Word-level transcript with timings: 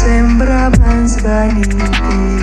sembra 0.00 0.70
ben 0.70 1.08
svaniti 1.08 2.39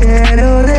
get 0.00 0.38
away. 0.40 0.69